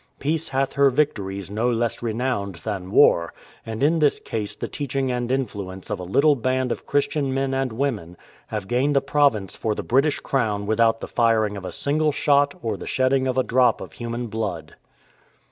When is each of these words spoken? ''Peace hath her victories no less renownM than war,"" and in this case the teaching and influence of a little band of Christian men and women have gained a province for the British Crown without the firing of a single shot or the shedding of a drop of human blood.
''Peace 0.19 0.49
hath 0.49 0.73
her 0.73 0.89
victories 0.89 1.51
no 1.51 1.69
less 1.69 1.97
renownM 1.97 2.59
than 2.63 2.89
war,"" 2.89 3.35
and 3.63 3.83
in 3.83 3.99
this 3.99 4.19
case 4.19 4.55
the 4.55 4.67
teaching 4.67 5.11
and 5.11 5.31
influence 5.31 5.91
of 5.91 5.99
a 5.99 6.03
little 6.03 6.33
band 6.35 6.71
of 6.71 6.87
Christian 6.87 7.31
men 7.31 7.53
and 7.53 7.71
women 7.71 8.17
have 8.47 8.67
gained 8.67 8.97
a 8.97 8.99
province 9.01 9.55
for 9.55 9.75
the 9.75 9.83
British 9.83 10.19
Crown 10.19 10.65
without 10.65 11.01
the 11.01 11.07
firing 11.07 11.55
of 11.55 11.65
a 11.65 11.71
single 11.71 12.11
shot 12.11 12.55
or 12.63 12.77
the 12.77 12.87
shedding 12.87 13.27
of 13.27 13.37
a 13.37 13.43
drop 13.43 13.79
of 13.79 13.91
human 13.93 14.25
blood. 14.25 14.73